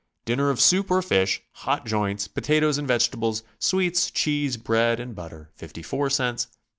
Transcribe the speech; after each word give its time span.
Dinner 0.25 0.49
of 0.49 0.59
soup 0.59 0.89
or 0.89 1.03
fish, 1.03 1.43
hot 1.51 1.85
joints, 1.85 2.27
potatoes 2.27 2.79
and 2.79 2.87
vegetables, 2.87 3.43
sweets, 3.59 4.09
cheese, 4.09 4.57
bread 4.57 4.99
and 4.99 5.13
butter, 5.13 5.51
54 5.57 6.07
cts. 6.07 6.47